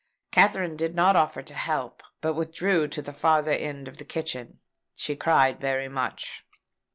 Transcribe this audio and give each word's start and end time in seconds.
Katherine 0.31 0.75
did 0.77 0.95
not 0.95 1.15
offer 1.15 1.43
to 1.43 1.53
help, 1.53 2.01
but 2.21 2.33
withdrew 2.33 2.87
to 2.87 3.03
the 3.03 3.13
farther 3.13 3.51
end 3.51 3.87
of 3.87 3.97
the 3.97 4.03
kitchen. 4.03 4.59
She 4.95 5.15
cried 5.15 5.61
very 5.61 5.89
much. 5.89 6.43